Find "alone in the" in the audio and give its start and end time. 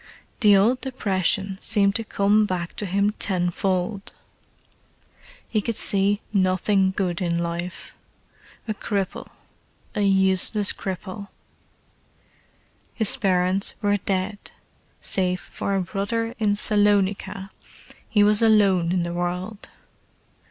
18.41-19.13